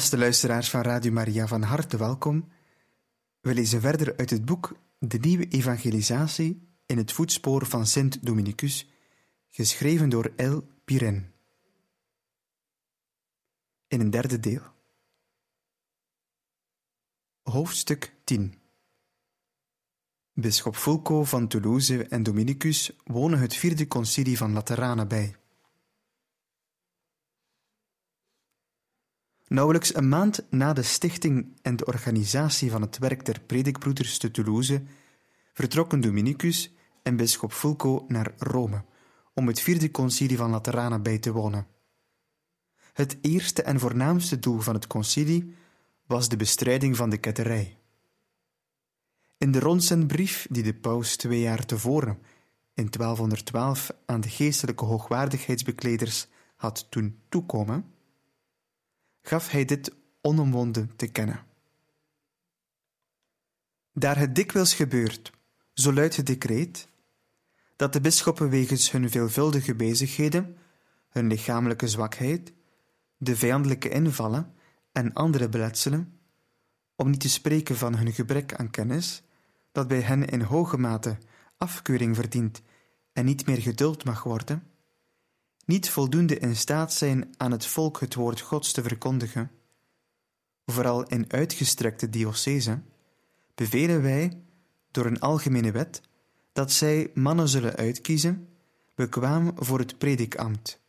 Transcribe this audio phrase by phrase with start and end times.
[0.00, 2.48] Beste luisteraars van Radio Maria, van harte welkom.
[3.40, 8.90] We lezen verder uit het boek De Nieuwe Evangelisatie in het voetspoor van Sint Dominicus,
[9.50, 10.58] geschreven door L.
[10.84, 11.32] Piren.
[13.88, 14.62] In een derde deel.
[17.42, 18.54] Hoofdstuk 10
[20.32, 25.39] Bisschop Fulco van Toulouse en Dominicus wonen het vierde concilie van Laterana bij.
[29.50, 34.30] Nauwelijks een maand na de stichting en de organisatie van het werk der predikbroeders te
[34.30, 34.82] Toulouse
[35.52, 38.84] vertrokken Dominicus en bisschop Fulco naar Rome
[39.34, 41.66] om het vierde concilie van Laterana bij te wonen.
[42.92, 45.54] Het eerste en voornaamste doel van het concilie
[46.06, 47.78] was de bestrijding van de ketterij.
[49.38, 52.18] In de rondzendbrief die de paus twee jaar tevoren,
[52.74, 56.26] in 1212, aan de geestelijke hoogwaardigheidsbekleders
[56.56, 57.98] had toen toekomen,
[59.22, 61.44] gaf hij dit onomwonden te kennen.
[63.92, 65.32] Daar het dikwijls gebeurt,
[65.72, 66.88] zo luidt het decreet,
[67.76, 70.56] dat de bisschoppen wegens hun veelvuldige bezigheden,
[71.08, 72.52] hun lichamelijke zwakheid,
[73.16, 74.54] de vijandelijke invallen
[74.92, 76.18] en andere beletselen,
[76.96, 79.22] om niet te spreken van hun gebrek aan kennis,
[79.72, 81.18] dat bij hen in hoge mate
[81.56, 82.62] afkeuring verdient
[83.12, 84.70] en niet meer geduld mag worden,
[85.70, 89.50] niet voldoende in staat zijn aan het volk het woord Gods te verkondigen,
[90.66, 92.82] vooral in uitgestrekte diocese,
[93.54, 94.42] bevelen wij,
[94.90, 96.00] door een algemene wet,
[96.52, 98.48] dat zij mannen zullen uitkiezen,
[98.94, 100.80] bekwaam voor het predikambt,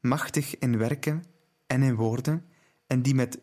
[0.00, 1.24] machtig in werken
[1.66, 2.44] en in woorden,
[2.86, 3.38] en die met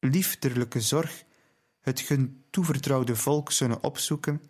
[0.00, 1.24] liefderlijke zorg
[1.80, 4.42] het hun toevertrouwde volk zullen opzoeken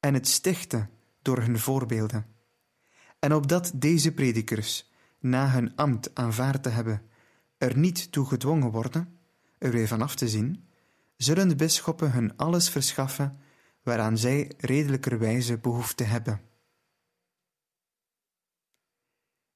[0.00, 0.90] en het stichten
[1.22, 2.38] door hun voorbeelden
[3.20, 7.02] en opdat deze predikers, na hun ambt aanvaard te hebben,
[7.58, 9.18] er niet toe gedwongen worden,
[9.58, 10.68] er weer vanaf te zien,
[11.16, 13.38] zullen de bisschoppen hun alles verschaffen
[13.82, 16.40] waaraan zij redelijkerwijze behoefte hebben.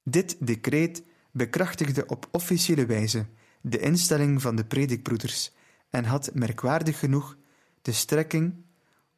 [0.03, 3.25] Dit decreet bekrachtigde op officiële wijze
[3.61, 5.51] de instelling van de predikbroeders
[5.89, 7.37] en had merkwaardig genoeg
[7.81, 8.65] de strekking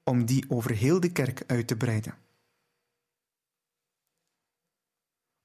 [0.03, 2.17] om die over heel de kerk uit te breiden.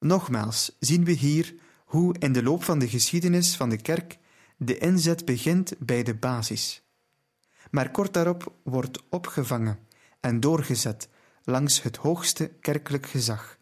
[0.03, 1.55] Nogmaals zien we hier
[1.85, 4.17] hoe in de loop van de geschiedenis van de kerk
[4.57, 6.83] de inzet begint bij de basis.
[7.71, 9.79] Maar kort daarop wordt opgevangen
[10.19, 11.09] en doorgezet
[11.43, 13.57] langs het hoogste kerkelijk gezag,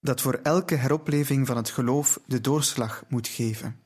[0.00, 3.80] dat voor elke heropleving van het geloof de doorslag moet geven.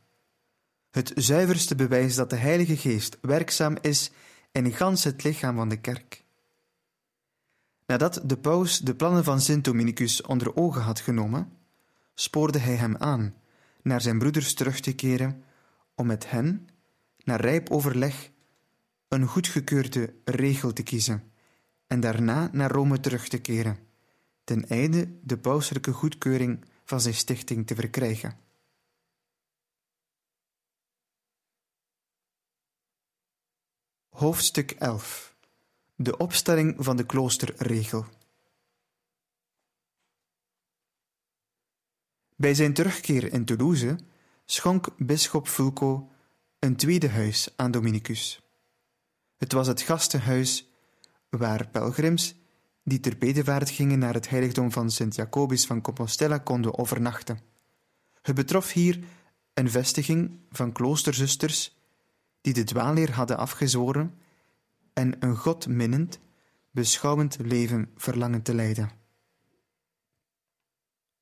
[0.91, 4.11] Het zuiverste bewijs dat de Heilige Geest werkzaam is
[4.51, 6.22] in gans het lichaam van de kerk.
[7.93, 11.53] Nadat de paus de plannen van Sint Dominicus onder ogen had genomen,
[12.15, 13.35] spoorde hij hem aan
[13.83, 15.45] naar zijn broeders terug te keren
[15.95, 16.69] om met hen,
[17.25, 18.31] na rijp overleg,
[19.09, 21.33] een goedgekeurde regel te kiezen
[21.87, 23.79] en daarna naar Rome terug te keren,
[24.45, 28.39] ten einde de pauselijke goedkeuring van zijn stichting te verkrijgen.
[34.09, 35.32] Hoofdstuk 11
[36.03, 38.07] de opstelling van de kloosterregel.
[42.37, 43.99] Bij zijn terugkeer in Toulouse
[44.45, 46.11] schonk bisschop Fulco
[46.59, 48.43] een tweede huis aan Dominicus.
[49.37, 50.69] Het was het gastenhuis
[51.29, 52.35] waar pelgrims
[52.85, 57.41] die ter bedevaart gingen naar het heiligdom van Sint Jacobus van Compostela konden overnachten.
[58.23, 59.05] Het betrof hier
[59.55, 61.77] een vestiging van kloosterzusters
[62.41, 64.15] die de dwaalleer hadden afgezworen
[64.93, 66.19] en een God minnend,
[66.71, 68.91] beschouwend leven verlangen te leiden.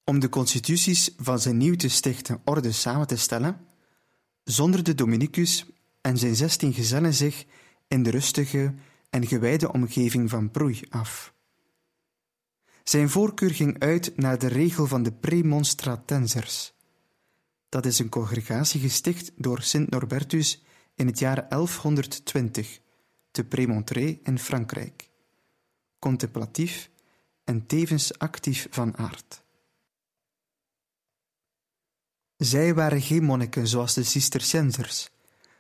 [0.05, 3.67] Om de constituties van zijn nieuw te stichten orde samen te stellen,
[4.45, 5.67] zonderde Dominicus
[6.01, 7.45] en zijn zestien gezellen zich
[7.89, 8.75] in de rustige
[9.11, 11.35] en gewijde omgeving van Proei af.
[12.85, 16.73] Zijn voorkeur ging uit naar de regel van de Premonstratenzers.
[17.69, 20.63] Dat is een congregatie gesticht door Sint Norbertus
[20.95, 22.81] in het jaar 1120
[23.31, 25.09] te Prémontré in Frankrijk.
[25.99, 26.91] contemplatief
[27.45, 29.43] en tevens actief van aard.
[32.37, 35.11] Zij waren geen monniken zoals de Cisterciensers,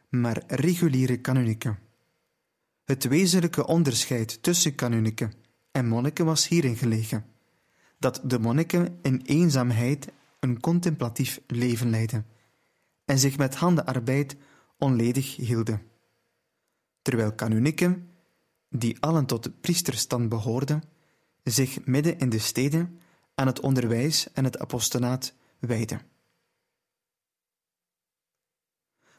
[0.09, 1.79] maar reguliere kanuniken.
[2.85, 5.33] Het wezenlijke onderscheid tussen kanuniken
[5.71, 7.27] en monniken was hierin gelegen:
[7.99, 10.09] dat de monniken in eenzaamheid
[10.41, 12.27] een contemplatief leven leidden
[13.05, 14.37] en zich met handenarbeid
[14.79, 15.90] onledig hielden,
[17.03, 18.11] terwijl kanuniken,
[18.69, 20.83] die allen tot de priesterstand behoorden,
[21.43, 23.01] zich midden in de steden
[23.35, 26.01] aan het onderwijs en het apostolaat wijden.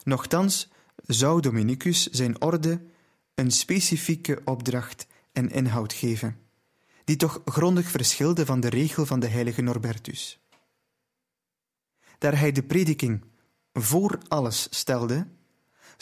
[0.03, 2.81] Nochtans zou Dominicus zijn orde
[3.35, 6.39] een specifieke opdracht en inhoud geven,
[7.03, 10.39] die toch grondig verschilde van de regel van de heilige Norbertus.
[12.17, 13.23] Daar hij de prediking
[13.73, 15.27] voor alles stelde,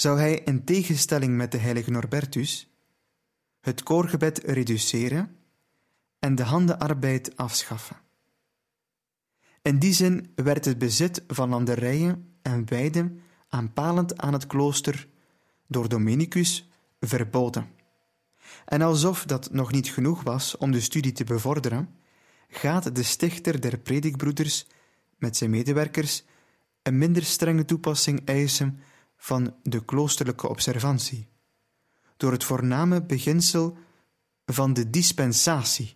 [0.02, 2.74] zou hij in tegenstelling met de heilige Norbertus
[3.60, 5.36] het koorgebed reduceren
[6.20, 7.98] en de handenarbeid afschaffen.
[9.62, 15.08] In die zin werd het bezit van landerijen en weiden aanpalend aan het klooster
[15.68, 16.70] door Dominicus
[17.00, 17.68] verboden.
[18.66, 21.96] En alsof dat nog niet genoeg was om de studie te bevorderen,
[22.48, 24.68] gaat de stichter der predikbroeders
[25.18, 26.24] met zijn medewerkers
[26.82, 28.80] een minder strenge toepassing eisen
[29.22, 31.28] van de kloosterlijke observantie,
[32.18, 33.78] door het voorname beginsel
[34.46, 35.96] van de dispensatie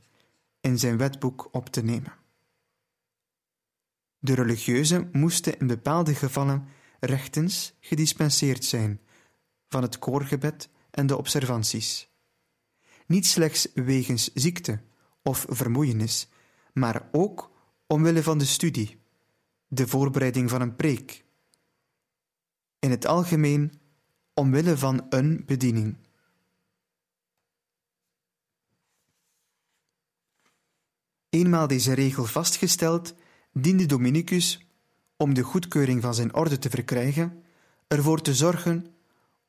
[0.61, 2.13] in zijn wetboek op te nemen.
[4.19, 6.67] De religieuzen moesten in bepaalde gevallen
[6.99, 9.01] rechtens gedispenseerd zijn
[9.69, 12.09] van het koorgebed en de observanties.
[13.05, 14.81] Niet slechts wegens ziekte
[15.21, 16.27] of vermoeienis,
[16.73, 17.51] maar ook
[17.87, 18.99] omwille van de studie,
[19.67, 21.22] de voorbereiding van een preek.
[22.83, 23.73] In het algemeen
[24.33, 25.97] omwille van een bediening.
[31.29, 33.13] Eenmaal deze regel vastgesteld,
[33.51, 34.67] diende Dominicus,
[35.17, 37.43] om de goedkeuring van zijn orde te verkrijgen,
[37.87, 38.95] ervoor te zorgen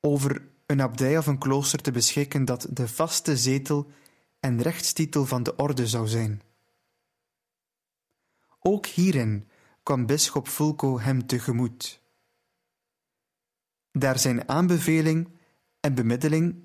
[0.01, 3.91] over een abdij of een klooster te beschikken dat de vaste zetel
[4.41, 6.43] en rechtstitel van de orde zou zijn.
[8.61, 9.49] Ook hierin
[9.83, 12.03] kwam bisschop Fulco hem tegemoet.
[13.97, 15.29] Daar zijn aanbeveling
[15.81, 16.63] en bemiddeling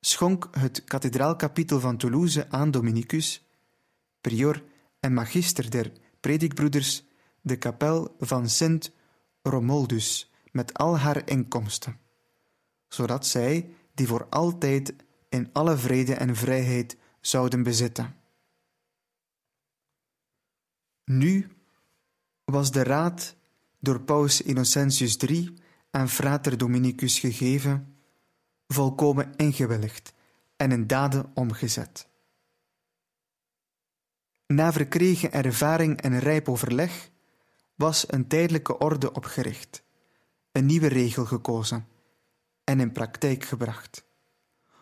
[0.00, 3.46] schonk het kathedraalkapitel van Toulouse aan Dominicus,
[4.20, 4.64] prior
[5.00, 7.04] en magister der predikbroeders,
[7.40, 8.92] de kapel van Sint
[9.42, 11.98] Romualdus met al haar inkomsten
[12.92, 14.94] zodat zij die voor altijd
[15.28, 18.16] in alle vrede en vrijheid zouden bezitten.
[21.04, 21.48] Nu
[22.44, 23.36] was de raad
[23.78, 25.54] door Paus Innocentius III
[25.90, 27.96] aan frater Dominicus gegeven,
[28.66, 30.12] volkomen ingewilligd
[30.56, 32.08] en in daden omgezet.
[34.46, 37.10] Na verkregen ervaring en rijp overleg
[37.74, 39.82] was een tijdelijke orde opgericht,
[40.52, 41.86] een nieuwe regel gekozen
[42.64, 44.04] en in praktijk gebracht.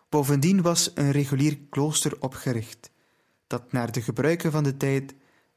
[0.08, 2.90] Bovendien was een regulier klooster opgericht,
[3.46, 5.14] dat naar de gebruiken van de tijd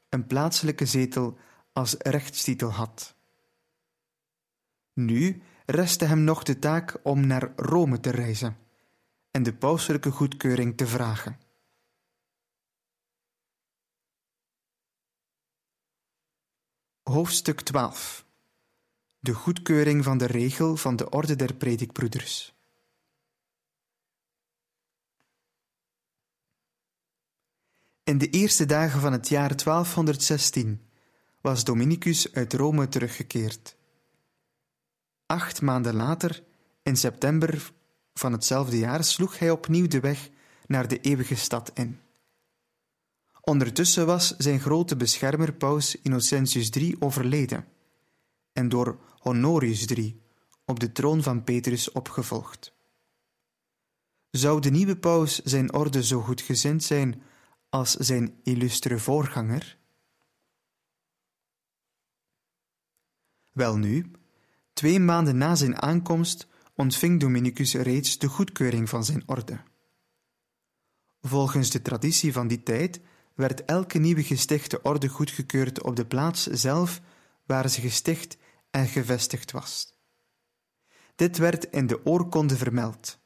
[0.08, 1.38] een plaatselijke zetel
[1.72, 3.14] als rechtstitel had.
[4.92, 8.56] Nu restte hem nog de taak om naar Rome te reizen
[9.30, 11.38] en de pauselijke goedkeuring te vragen.
[17.02, 18.30] Hoofdstuk 12
[19.22, 22.54] de goedkeuring van de regel van de Orde der Predikbroeders.
[28.04, 30.80] In de eerste dagen van het jaar 1216
[31.40, 33.76] was Dominicus uit Rome teruggekeerd.
[35.32, 36.44] Acht maanden later,
[36.82, 37.72] in september
[38.14, 40.30] van hetzelfde jaar, sloeg hij opnieuw de weg
[40.66, 42.00] naar de eeuwige stad in.
[43.40, 47.68] Ondertussen was zijn grote beschermer Paus Innocentius III overleden
[48.52, 50.22] en door Honorius III
[50.64, 52.74] op de troon van Petrus opgevolgd.
[54.30, 57.22] Zou de nieuwe paus zijn orde zo goedgezind zijn
[57.68, 59.78] als zijn illustre voorganger?
[63.52, 64.10] Welnu,
[64.82, 69.60] twee maanden na zijn aankomst ontving Dominicus reeds de goedkeuring van zijn orde.
[71.20, 73.00] Volgens de traditie van die tijd
[73.34, 77.00] werd elke nieuwe gestichte orde goedgekeurd op de plaats zelf
[77.46, 78.36] waar ze gesticht
[78.70, 79.94] en gevestigd was.
[81.14, 83.18] Dit werd in de oorkonde vermeld.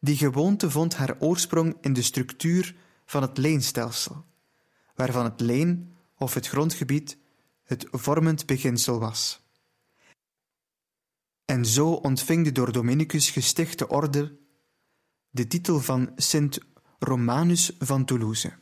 [0.00, 4.24] Die gewoonte vond haar oorsprong in de structuur van het leenstelsel,
[4.94, 7.18] waarvan het leen of het grondgebied
[7.62, 9.42] het vormend beginsel was.
[11.44, 14.38] En zo ontving de door Dominicus gestichte orde
[15.30, 16.58] de titel van Sint
[16.98, 18.52] Romanus van Toulouse.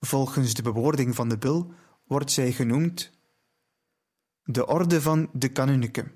[0.00, 1.72] Volgens de bewoording van de bil
[2.06, 3.10] wordt zij genoemd
[4.44, 6.12] de orde van de kanuniken,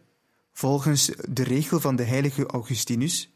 [0.53, 3.33] volgens de regel van de heilige Augustinus,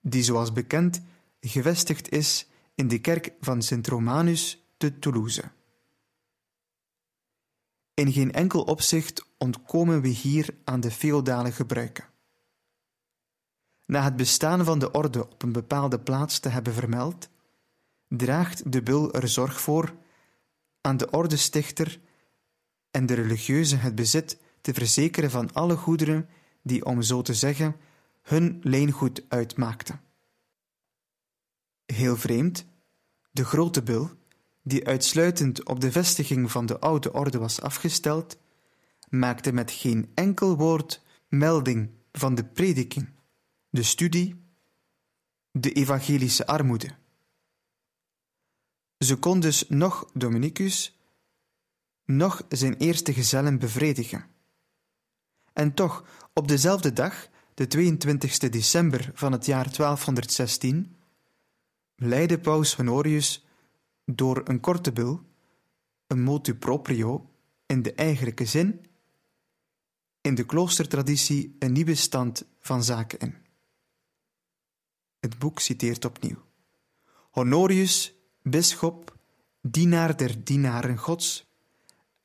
[0.00, 1.02] die zoals bekend
[1.40, 5.42] gevestigd is in de kerk van Sint Romanus te Toulouse.
[7.94, 12.04] In geen enkel opzicht ontkomen we hier aan de feodale gebruiken.
[13.86, 17.28] Na het bestaan van de orde op een bepaalde plaats te hebben vermeld,
[18.08, 19.94] draagt de bul er zorg voor
[20.80, 22.00] aan de ordestichter
[22.90, 26.28] en de religieuze het bezit te verzekeren van alle goederen
[26.62, 27.76] die, om zo te zeggen,
[28.22, 30.00] hun leengoed uitmaakten.
[31.86, 32.64] Heel vreemd,
[33.30, 34.10] de grote bil,
[34.62, 38.36] die uitsluitend op de vestiging van de oude orde was afgesteld,
[39.10, 43.08] maakte met geen enkel woord melding van de prediking,
[43.68, 44.44] de studie,
[45.50, 46.98] de evangelische armoede.
[48.98, 50.98] Ze kon dus nog Dominicus,
[52.04, 54.26] nog zijn eerste gezellen bevredigen.
[55.52, 60.96] En toch, op dezelfde dag, de 22 december van het jaar 1216,
[61.96, 63.46] leidde paus Honorius
[64.04, 65.22] door een korte bil,
[66.06, 67.30] een motu proprio
[67.66, 68.84] in de eigenlijke zin,
[70.20, 73.34] in de kloostertraditie een nieuwe stand van zaken in.
[75.20, 76.44] Het boek citeert opnieuw.
[77.30, 79.16] Honorius, bisschop,
[79.60, 81.46] dienaar der dienaren Gods,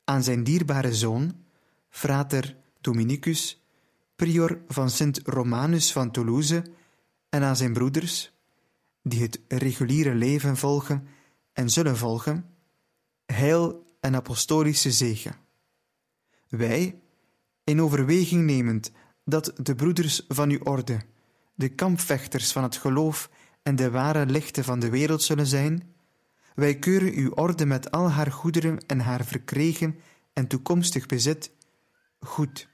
[0.04, 1.44] aan zijn dierbare zoon,
[1.88, 3.62] frater Dominicus,
[4.16, 6.64] prior van Sint Romanus van Toulouse,
[7.28, 8.32] en aan zijn broeders,
[9.02, 11.08] die het reguliere leven volgen
[11.52, 12.54] en zullen volgen,
[13.26, 15.36] heil en apostolische zegen.
[16.48, 17.00] Wij,
[17.66, 18.92] in overweging nemend
[19.24, 21.00] dat de broeders van uw orde,
[21.54, 23.30] de kampvechters van het geloof
[23.62, 25.94] en de ware lichten van de wereld zullen zijn,
[26.54, 30.00] wij keuren uw orde met al haar goederen en haar verkregen
[30.32, 31.50] en toekomstig bezit
[32.20, 32.68] goed.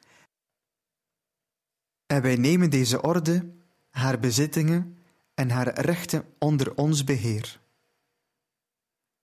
[2.06, 3.52] En wij nemen deze orde,
[3.90, 4.96] haar bezittingen
[5.34, 7.60] en haar rechten onder ons beheer.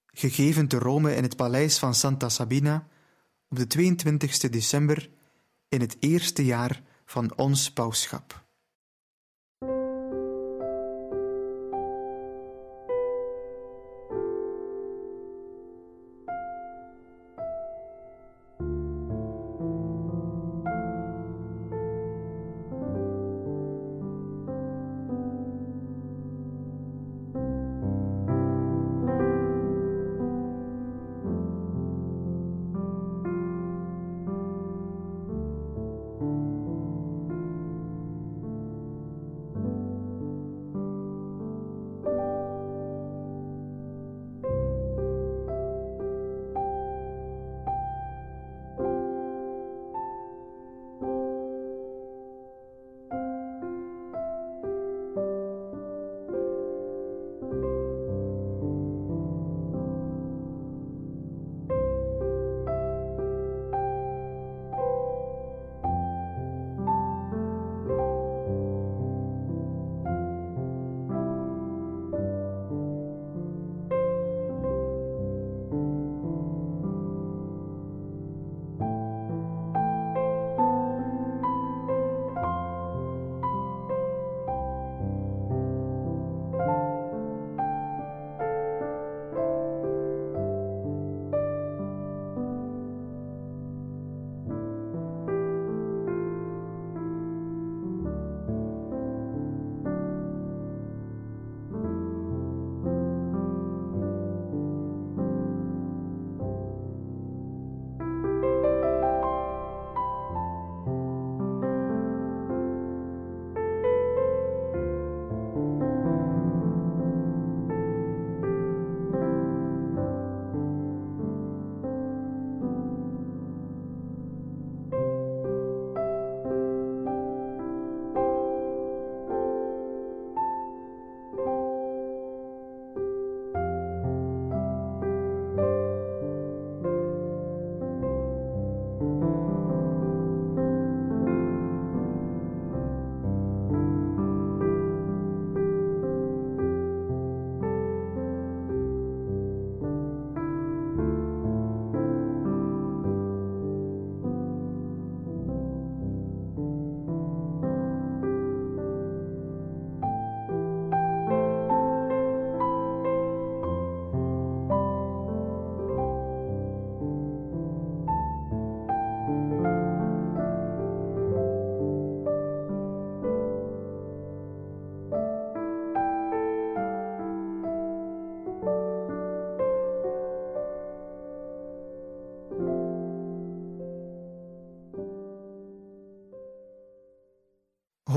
[0.06, 2.88] Gegeven te Rome in het paleis van Santa Sabina
[3.48, 5.10] op de 22 december
[5.70, 8.48] in het eerste jaar van ons pauschap.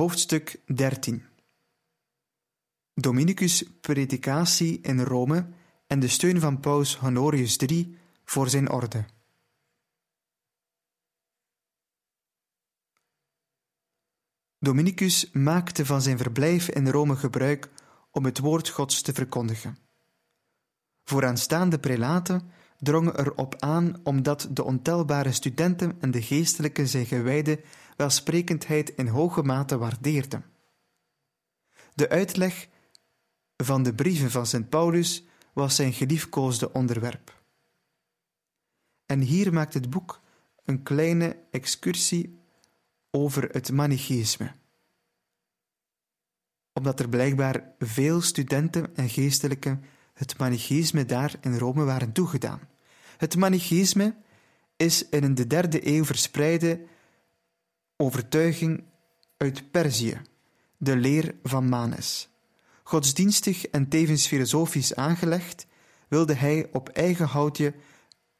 [0.02, 1.26] Hoofdstuk 13
[2.94, 5.48] Dominicus' predicatie in Rome
[5.86, 9.04] en de steun van Paus Honorius III voor zijn orde.
[14.58, 17.70] Dominicus maakte van zijn verblijf in Rome gebruik
[18.10, 19.78] om het woord Gods te verkondigen.
[21.04, 22.50] Vooraanstaande prelaten
[22.82, 27.60] drongen erop aan omdat de ontelbare studenten en de geestelijken zijn gewijde
[27.96, 30.44] welsprekendheid in hoge mate waardeerden.
[31.94, 32.68] De uitleg
[33.56, 37.42] van de brieven van Sint Paulus was zijn geliefkoosde onderwerp.
[39.06, 40.20] En hier maakt het boek
[40.64, 42.40] een kleine excursie
[43.10, 44.52] over het manicheïsme.
[46.72, 49.84] Omdat er blijkbaar veel studenten en geestelijken
[50.14, 52.70] het manicheïsme daar in Rome waren toegedaan.
[53.22, 54.14] Het manicheïsme
[54.76, 56.80] is in de derde eeuw verspreide
[57.96, 58.84] overtuiging
[59.36, 60.20] uit Perzië,
[60.76, 62.28] de leer van Manes.
[62.82, 65.66] Godsdienstig en tevens filosofisch aangelegd,
[66.08, 67.74] wilde hij op eigen houtje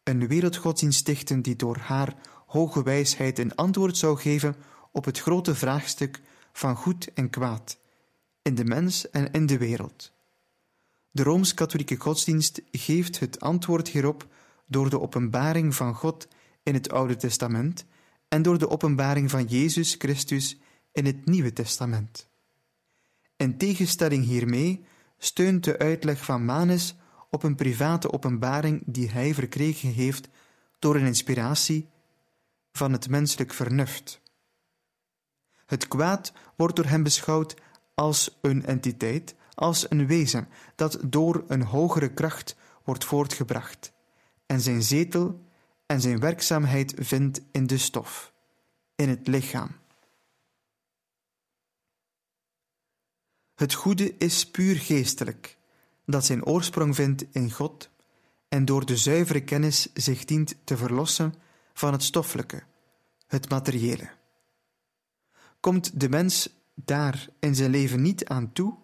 [0.03, 2.15] een wereldgodsdienst stichten die door haar
[2.47, 4.57] hoge wijsheid een antwoord zou geven
[4.93, 6.21] op het grote vraagstuk
[6.53, 7.79] van goed en kwaad,
[8.43, 10.13] in de mens en in de wereld.
[11.11, 14.31] De rooms-katholieke godsdienst geeft het antwoord hierop
[14.73, 16.29] door de openbaring van God
[16.63, 17.85] in het Oude Testament
[18.29, 20.59] en door de openbaring van Jezus Christus
[20.93, 22.29] in het Nieuwe Testament.
[23.37, 24.85] In tegenstelling hiermee
[25.19, 26.97] steunt de uitleg van Manes
[27.31, 30.29] op een private openbaring die hij verkregen heeft
[30.79, 31.89] door een inspiratie
[32.73, 34.21] van het menselijk vernuft.
[35.67, 37.55] Het kwaad wordt door hem beschouwd
[37.95, 43.93] als een entiteit, als een wezen dat door een hogere kracht wordt voortgebracht
[44.53, 45.45] en zijn zetel
[45.87, 48.33] en zijn werkzaamheid vindt in de stof,
[48.95, 49.71] in het lichaam.
[53.55, 55.59] Het goede is puur geestelijk,
[56.07, 57.91] dat zijn oorsprong vindt in God
[58.49, 61.35] en door de zuivere kennis zich dient te verlossen
[61.73, 62.63] van het stoffelijke,
[63.27, 64.11] het materiële.
[65.61, 68.79] Komt de mens daar in zijn leven niet aan toe,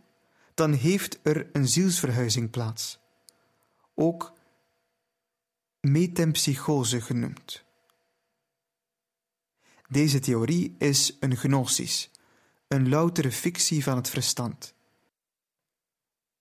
[0.54, 2.98] dan heeft er een zielsverhuizing plaats,
[3.94, 4.36] ook
[5.80, 7.64] metempsychose genoemd.
[9.88, 12.10] Deze theorie is een gnosis,
[12.68, 14.74] een loutere fictie van het verstand,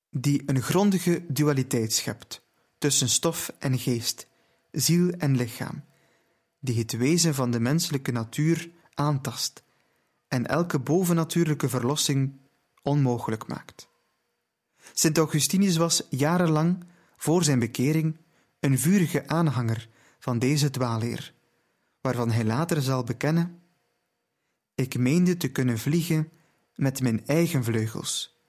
[0.09, 2.41] die een grondige dualiteit schept
[2.77, 4.27] tussen stof en geest,
[4.71, 5.83] ziel en lichaam,
[6.59, 9.63] die het wezen van de menselijke natuur aantast
[10.27, 12.39] en elke bovennatuurlijke verlossing
[12.81, 13.89] onmogelijk maakt.
[14.93, 16.83] Sint Augustinus was jarenlang
[17.17, 18.17] voor zijn bekering
[18.59, 19.89] een vurige aanhanger
[20.19, 21.33] van deze dwaalleer,
[22.01, 23.61] waarvan hij later zal bekennen:
[24.75, 26.31] Ik meende te kunnen vliegen
[26.75, 28.41] met mijn eigen vleugels,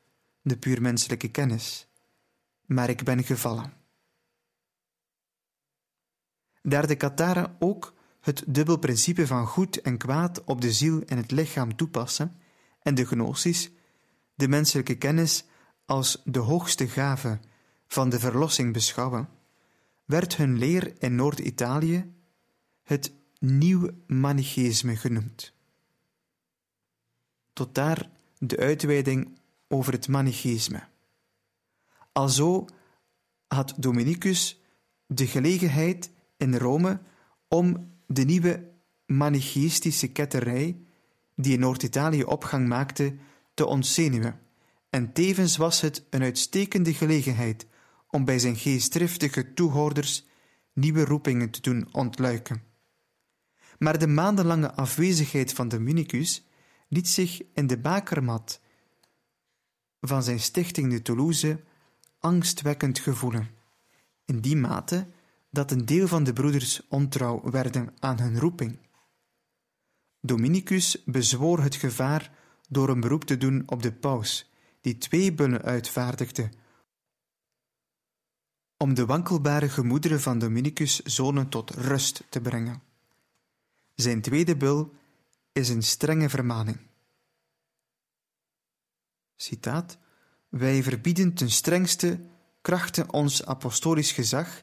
[0.43, 1.89] de puur menselijke kennis,
[2.67, 3.73] maar ik ben gevallen.
[6.63, 11.17] Daar de Kataren ook het dubbel principe van goed en kwaad op de ziel en
[11.17, 12.37] het lichaam toepassen
[12.83, 13.71] en de gnosis,
[14.35, 15.45] de menselijke kennis
[15.87, 17.41] als de hoogste gave
[17.87, 19.29] van de verlossing beschouwen,
[20.09, 22.13] werd hun leer in Noord-Italië
[22.83, 25.53] het nieuw manicheïsme genoemd.
[27.53, 30.83] Tot daar de uitweiding over het manicheïsme.
[32.13, 32.67] Alzo
[33.47, 34.61] had Dominicus
[35.07, 37.01] de gelegenheid in Rome
[37.49, 38.71] om de nieuwe
[39.07, 40.77] manicheïstische ketterij
[41.35, 43.15] die in Noord-Italië opgang maakte
[43.55, 44.41] te ontzenuwen
[44.91, 47.67] en tevens was het een uitstekende gelegenheid
[48.09, 50.27] om bij zijn geestdriftige toehoorders
[50.73, 52.63] nieuwe roepingen te doen ontluiken.
[53.79, 56.47] Maar de maandenlange afwezigheid van Dominicus
[56.89, 58.61] liet zich in de bakermat
[60.01, 61.61] van zijn stichting de Toulouse
[62.19, 63.51] angstwekkend gevoelen,
[64.25, 65.07] in die mate
[65.51, 68.79] dat een deel van de broeders ontrouw werden aan hun roeping.
[70.21, 72.33] Dominicus bezwoor het gevaar
[72.69, 76.51] door een beroep te doen op de paus, die twee bullen uitvaardigde
[78.79, 82.83] om de wankelbare gemoederen van Dominicus' zonen tot rust te brengen.
[83.95, 84.95] Zijn tweede bul
[85.53, 86.79] is een strenge vermaning.
[89.37, 89.99] Citaat:
[90.49, 92.21] Wij verbieden ten strengste
[92.61, 94.63] krachten ons apostolisch gezag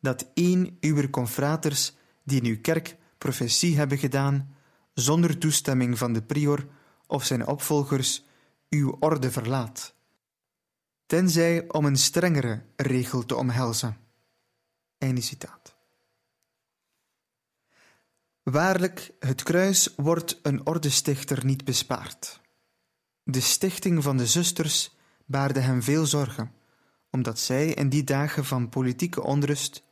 [0.00, 4.54] dat één uwer confraters die in uw kerk profetie hebben gedaan,
[4.94, 6.68] zonder toestemming van de prior
[7.06, 8.24] of zijn opvolgers,
[8.70, 9.93] uw orde verlaat,
[11.06, 13.96] tenzij om een strengere regel te omhelzen.
[14.98, 15.76] Einde citaat.
[18.42, 22.40] Waarlijk, het kruis wordt een ordestichter niet bespaard.
[23.22, 26.52] De stichting van de zusters baarde hem veel zorgen,
[27.10, 29.82] omdat zij in die dagen van politieke onrust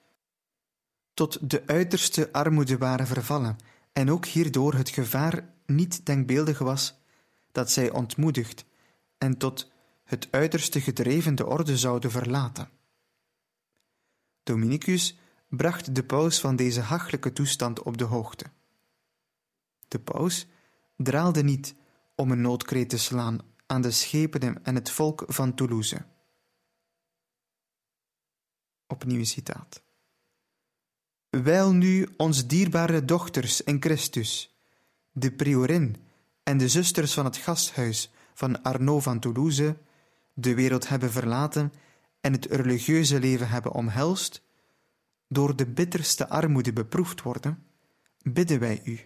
[1.15, 3.57] tot de uiterste armoede waren vervallen
[3.93, 6.95] en ook hierdoor het gevaar niet denkbeeldig was
[7.53, 8.65] dat zij ontmoedigd
[9.19, 9.72] en tot
[10.13, 12.71] het uiterste gedreven de orde zouden verlaten.
[14.43, 18.45] Dominicus bracht de paus van deze hachelijke toestand op de hoogte.
[19.89, 20.47] De paus
[20.97, 21.75] draalde niet
[22.15, 26.05] om een noodkreet te slaan aan de schepenen en het volk van Toulouse.
[28.87, 29.83] Opnieuw citaat.
[31.31, 34.57] Wijl nu ons dierbare dochters in Christus,
[35.13, 35.97] de priorin
[36.43, 39.77] en de zusters van het gasthuis van Arnaud van Toulouse,
[40.35, 41.73] de wereld hebben verlaten
[42.21, 44.43] en het religieuze leven hebben omhelst,
[45.29, 47.67] door de bitterste armoede beproefd worden,
[48.23, 49.01] bidden wij u,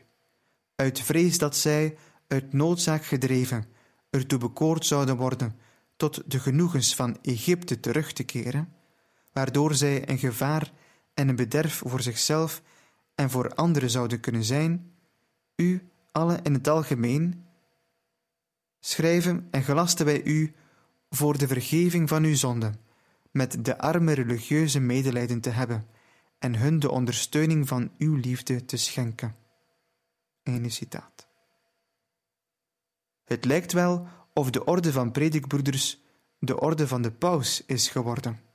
[0.77, 1.97] uit vrees dat zij,
[2.29, 3.65] uit noodzaak gedreven,
[4.11, 5.59] ertoe bekoord zouden worden
[5.97, 8.73] tot de genoegens van Egypte terug te keren,
[9.33, 10.73] waardoor zij een gevaar
[11.15, 12.63] en een bederf voor zichzelf
[13.15, 14.93] en voor anderen zouden kunnen zijn,
[15.57, 17.45] u alle in het algemeen,
[18.81, 20.55] schrijven en gelasten wij u
[21.11, 22.81] voor de vergeving van uw zonden,
[23.31, 25.87] met de arme religieuze medelijden te hebben
[26.39, 29.37] en hun de ondersteuning van uw liefde te schenken.
[30.43, 31.29] Einde citaat.
[33.25, 36.05] Het lijkt wel of de orde van predikbroeders
[36.39, 38.46] de orde van de paus is geworden.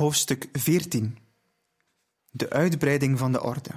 [0.00, 1.18] Hoofdstuk 14
[2.30, 3.70] De uitbreiding van de orde.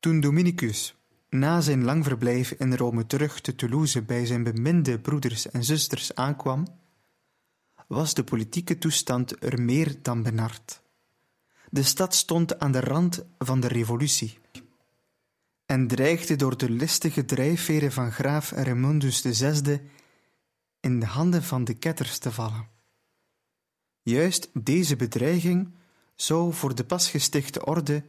[0.00, 0.94] Toen Dominicus
[1.28, 6.14] na zijn lang verblijf in Rome terug te Toulouse bij zijn beminde broeders en zusters
[6.14, 6.66] aankwam,
[7.86, 10.82] was de politieke toestand er meer dan benard.
[11.70, 14.38] De stad stond aan de rand van de revolutie.
[15.66, 19.80] en dreigde door de listige drijfveren van graaf Remundus VI
[20.80, 22.71] in de handen van de ketters te vallen.
[24.02, 25.74] Juist deze bedreiging
[26.14, 28.04] zou voor de pas gestichte orde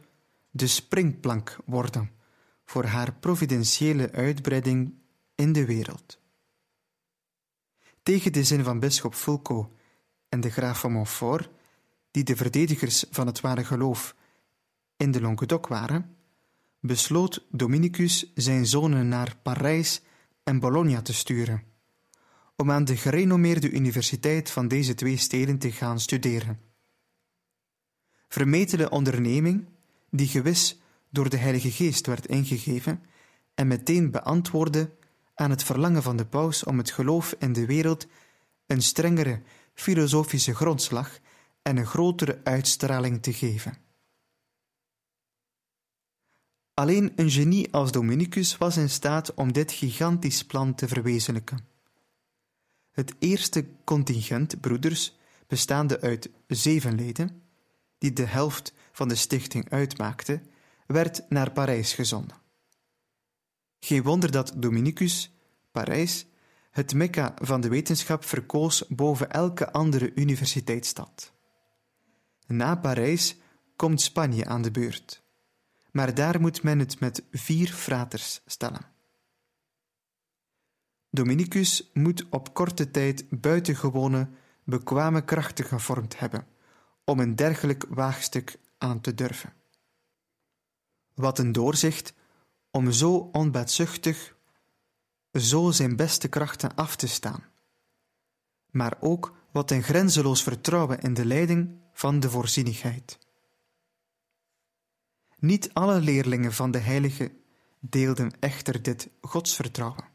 [0.50, 2.10] de springplank worden
[2.64, 4.94] voor haar providentiële uitbreiding
[5.34, 6.18] in de wereld.
[8.02, 9.72] Tegen de zin van bisschop Fulco
[10.28, 11.48] en de graaf van Montfort,
[12.10, 14.14] die de verdedigers van het ware geloof
[14.96, 16.16] in de Languedoc waren,
[16.80, 20.02] besloot Dominicus zijn zonen naar Parijs
[20.42, 21.62] en Bologna te sturen,
[22.56, 26.60] om aan de gerenommeerde universiteit van deze twee steden te gaan studeren.
[28.28, 29.66] Vermetele onderneming,
[30.10, 33.02] die gewis door de Heilige Geest werd ingegeven
[33.54, 34.90] en meteen beantwoordde
[35.34, 38.06] aan het verlangen van de paus om het geloof in de wereld
[38.66, 39.42] een strengere
[39.74, 41.18] filosofische grondslag
[41.62, 43.76] en een grotere uitstraling te geven.
[46.74, 51.73] Alleen een genie als Dominicus was in staat om dit gigantisch plan te verwezenlijken.
[52.94, 57.42] Het eerste contingent broeders, bestaande uit zeven leden,
[57.98, 60.42] die de helft van de stichting uitmaakte,
[60.86, 62.36] werd naar Parijs gezonden.
[63.80, 65.34] Geen wonder dat Dominicus,
[65.72, 66.26] Parijs,
[66.70, 71.32] het mekka van de wetenschap verkoos boven elke andere universiteitsstad.
[72.46, 73.36] Na Parijs
[73.76, 75.22] komt Spanje aan de beurt,
[75.90, 78.93] maar daar moet men het met vier fraters stellen.
[81.14, 84.28] Dominicus moet op korte tijd buitengewone,
[84.64, 86.46] bekwame krachten gevormd hebben
[87.04, 89.52] om een dergelijk waagstuk aan te durven.
[91.14, 92.14] Wat een doorzicht
[92.70, 94.36] om zo onbaatzuchtig,
[95.32, 97.44] zo zijn beste krachten af te staan.
[98.70, 103.18] Maar ook wat een grenzeloos vertrouwen in de leiding van de voorzienigheid.
[105.38, 107.32] Niet alle leerlingen van de Heilige
[107.80, 110.13] deelden echter dit godsvertrouwen.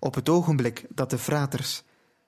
[0.00, 1.82] Op het ogenblik dat de fraters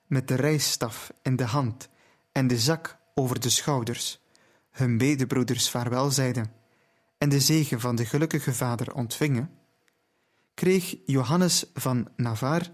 [0.07, 1.89] met de reisstaf in de hand
[2.31, 4.21] en de zak over de schouders
[4.71, 6.53] hun medebroeders vaarwel zeiden
[7.17, 9.51] en de zegen van de gelukkige vader ontvingen,
[10.53, 12.71] kreeg Johannes van Navarre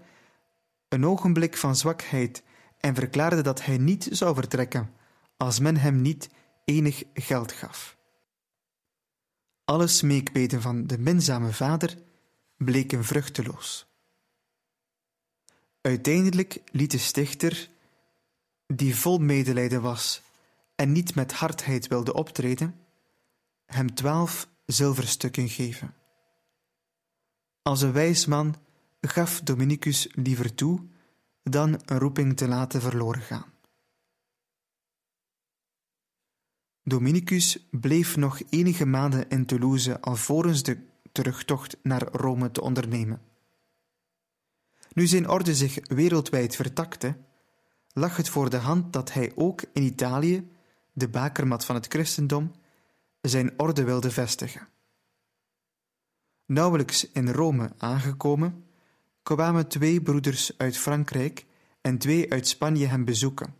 [0.88, 2.42] een ogenblik van zwakheid
[2.78, 4.90] en verklaarde dat hij niet zou vertrekken
[5.36, 6.28] als men hem niet
[6.64, 7.96] enig geld gaf.
[9.64, 11.98] Alle smeekbeden van de minzame vader
[12.56, 13.89] bleken vruchteloos.
[15.80, 17.70] Uiteindelijk liet de stichter,
[18.66, 20.22] die vol medelijden was
[20.74, 22.80] en niet met hardheid wilde optreden,
[23.66, 25.94] hem twaalf zilverstukken geven.
[27.62, 28.56] Als een wijs man
[29.00, 30.88] gaf Dominicus liever toe
[31.42, 33.52] dan een roeping te laten verloren gaan.
[36.82, 43.29] Dominicus bleef nog enige maanden in Toulouse alvorens de terugtocht naar Rome te ondernemen.
[44.92, 47.16] Nu zijn orde zich wereldwijd vertakte,
[47.92, 50.50] lag het voor de hand dat hij ook in Italië,
[50.92, 52.52] de bakermat van het christendom,
[53.20, 54.68] zijn orde wilde vestigen.
[56.46, 58.64] Nauwelijks in Rome aangekomen,
[59.22, 61.46] kwamen twee broeders uit Frankrijk
[61.80, 63.54] en twee uit Spanje hem bezoeken,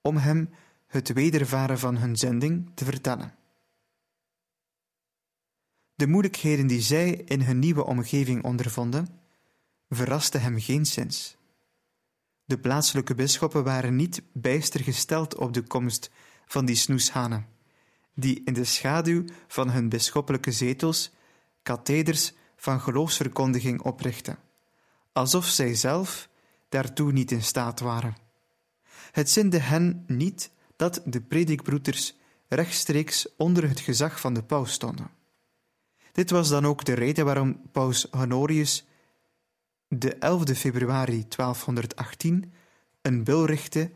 [0.00, 0.50] om hem
[0.86, 3.34] het wedervaren van hun zending te vertellen.
[5.94, 9.21] De moeilijkheden die zij in hun nieuwe omgeving ondervonden,
[9.94, 11.36] verrasten hem geenszins.
[12.44, 16.10] De plaatselijke bisschoppen waren niet bijster gesteld op de komst
[16.46, 17.46] van die snoeshanen
[18.14, 21.10] die in de schaduw van hun bisschoppelijke zetels
[21.62, 24.38] katheders van geloofsverkondiging oprichten,
[25.12, 26.28] alsof zij zelf
[26.68, 28.16] daartoe niet in staat waren.
[29.10, 32.14] Het zinde hen niet dat de predikbroeders
[32.48, 35.10] rechtstreeks onder het gezag van de paus stonden.
[36.12, 38.84] Dit was dan ook de reden waarom paus Honorius
[39.98, 42.52] de 11 februari 1218
[43.02, 43.90] een bil richtte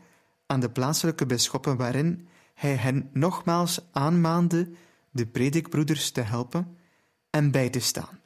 [0.45, 4.69] aan de plaatselijke bisschoppen waarin hij hen nogmaals aanmaande
[5.11, 6.77] de predikbroeders te helpen
[7.29, 8.19] en bij te staan.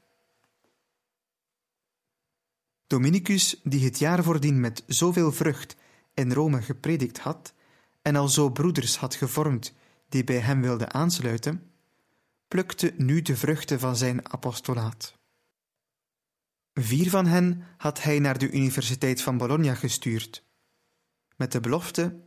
[2.87, 5.75] Dominicus, die het jaar voordien met zoveel vrucht
[6.13, 7.53] in Rome gepredikt had
[8.01, 9.73] en al zo broeders had gevormd
[10.09, 11.71] die bij hem wilden aansluiten,
[12.47, 15.19] plukte nu de vruchten van zijn apostolaat.
[16.83, 20.43] Vier van hen had hij naar de Universiteit van Bologna gestuurd,
[21.35, 22.19] met de belofte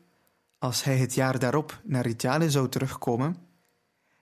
[0.59, 3.37] als hij het jaar daarop naar Italië zou terugkomen,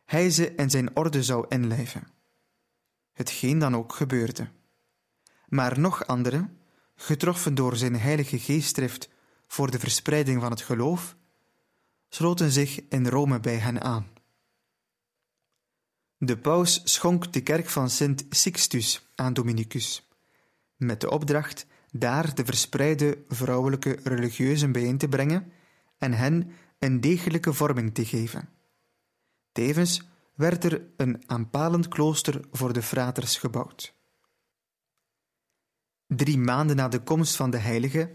[0.04, 2.08] hij ze in zijn orde zou inlijven.
[3.12, 4.48] Hetgeen dan ook gebeurde.
[5.48, 6.58] Maar nog anderen,
[6.94, 9.08] getroffen door zijn heilige geestdrift
[9.46, 11.16] voor de verspreiding van het geloof,
[12.08, 14.10] sloten zich in Rome bij hen aan.
[16.16, 20.11] De paus schonk de kerk van Sint Sixtus aan Dominicus,
[20.86, 25.52] met de opdracht daar de verspreide vrouwelijke religieuzen bijeen te brengen
[25.98, 28.48] en hen een degelijke vorming te geven.
[29.52, 30.02] Tevens
[30.34, 33.94] werd er een aanpalend klooster voor de fraters gebouwd.
[36.06, 38.12] Drie maanden na de komst van de heilige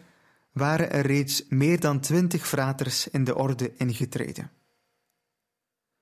[0.51, 4.51] waren er reeds meer dan twintig fraters in de orde ingetreden.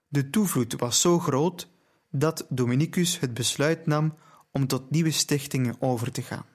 [0.07, 1.69] De toevloed was zo groot
[2.09, 4.17] dat Dominicus het besluit nam
[4.51, 6.45] om tot nieuwe stichtingen over te gaan.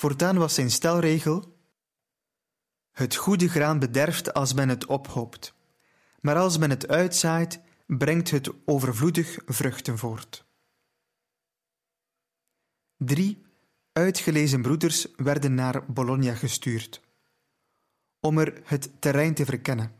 [0.00, 1.58] Voortaan was zijn stelregel:
[2.90, 5.54] Het goede graan bederft als men het ophoopt,
[6.20, 10.44] maar als men het uitzaait, brengt het overvloedig vruchten voort.
[12.96, 13.42] Drie
[13.92, 17.00] uitgelezen broeders werden naar Bologna gestuurd
[18.20, 19.92] om er het terrein te verkennen.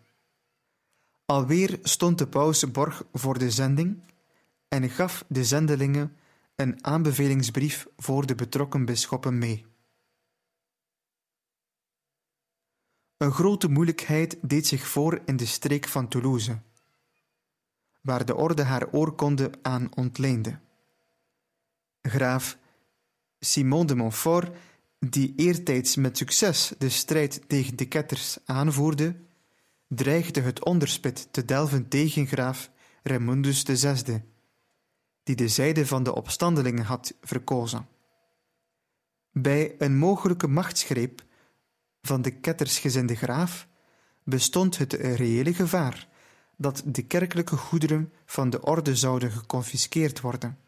[1.24, 4.02] Alweer stond de paus borg voor de zending
[4.68, 6.16] en gaf de zendelingen
[6.56, 9.66] een aanbevelingsbrief voor de betrokken bisschoppen mee.
[13.18, 16.58] Een grote moeilijkheid deed zich voor in de streek van Toulouse,
[18.00, 20.58] waar de orde haar oorkonde aan ontleende.
[22.02, 22.58] Graaf
[23.40, 24.56] Simon de Montfort,
[24.98, 29.16] die eertijds met succes de strijd tegen de ketters aanvoerde,
[29.88, 32.70] dreigde het onderspit te delven tegen graaf
[33.02, 34.22] Raymondus VI,
[35.22, 37.88] die de zijde van de opstandelingen had verkozen.
[39.32, 41.26] Bij een mogelijke machtsgreep
[42.08, 43.68] van de kettersgezinde graaf
[44.24, 46.08] bestond het reële gevaar
[46.56, 50.58] dat de kerkelijke goederen van de orde zouden geconfiskeerd worden,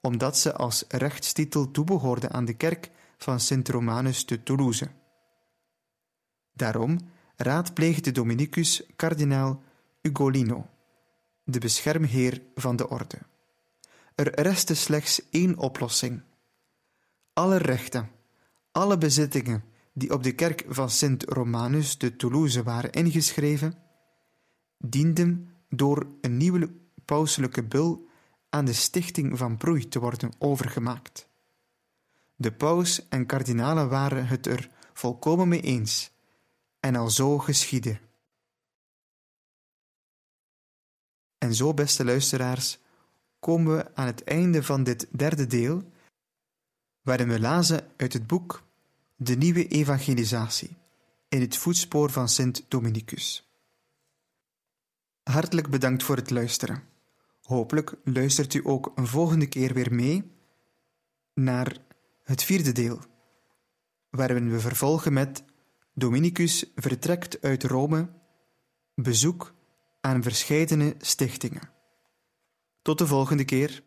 [0.00, 4.88] omdat ze als rechtstitel toebehoorden aan de kerk van Sint Romanus te Toulouse.
[6.52, 6.98] Daarom
[7.36, 9.62] raadpleegde Dominicus kardinaal
[10.02, 10.66] Ugolino,
[11.44, 13.18] de beschermheer van de orde.
[14.14, 16.22] Er restte slechts één oplossing.
[17.32, 18.10] Alle rechten,
[18.72, 19.64] alle bezittingen
[19.98, 23.74] die op de kerk van Sint Romanus te Toulouse waren ingeschreven,
[24.78, 26.70] dienden door een nieuwe
[27.04, 28.08] pauselijke bul
[28.48, 31.28] aan de stichting van Broei te worden overgemaakt.
[32.36, 36.10] De paus en kardinalen waren het er volkomen mee eens,
[36.80, 38.00] en al zo geschiedde.
[41.38, 42.78] En zo, beste luisteraars,
[43.38, 45.92] komen we aan het einde van dit derde deel,
[47.02, 48.67] waarin we lazen uit het boek
[49.20, 50.76] De Nieuwe Evangelisatie
[51.28, 53.52] in het voetspoor van Sint Dominicus.
[55.22, 56.82] Hartelijk bedankt voor het luisteren.
[57.42, 60.32] Hopelijk luistert u ook een volgende keer weer mee
[61.34, 61.76] naar
[62.24, 63.00] het vierde deel,
[64.10, 65.44] waarin we vervolgen met
[65.94, 68.08] Dominicus vertrekt uit Rome,
[68.94, 69.54] bezoek
[70.00, 71.70] aan verscheidene stichtingen.
[72.82, 73.82] Tot de volgende keer.